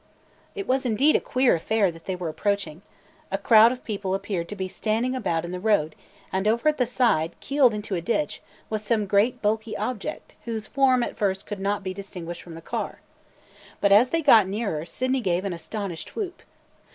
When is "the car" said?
12.55-12.99